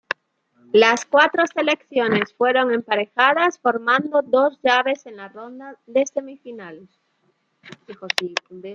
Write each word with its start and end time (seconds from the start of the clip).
Las 0.73 1.05
cuatro 1.05 1.45
selecciones 1.45 2.33
fueron 2.33 2.73
emparejadas, 2.73 3.59
formando 3.59 4.23
dos 4.23 4.57
llaves 4.63 5.05
en 5.05 5.17
la 5.17 5.27
ronda 5.29 5.77
de 5.85 6.07
semifinales. 6.07 6.89